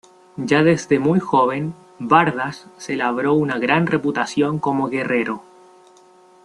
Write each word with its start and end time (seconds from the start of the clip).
Ya 0.47 0.63
desde 0.63 0.97
muy 0.97 1.19
joven, 1.19 1.75
Bardas 1.99 2.65
se 2.77 2.95
labró 2.95 3.35
una 3.35 3.59
gran 3.59 3.85
reputación 3.85 4.57
como 4.57 4.87
guerrero. 4.89 5.43